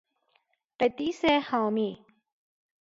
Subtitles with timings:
[0.79, 2.05] قدیس حامی